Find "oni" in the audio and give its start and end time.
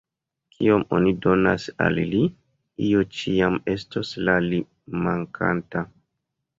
0.99-1.13